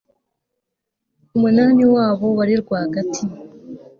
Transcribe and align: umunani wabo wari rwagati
umunani 1.35 1.83
wabo 1.93 2.25
wari 2.37 2.53
rwagati 2.61 3.23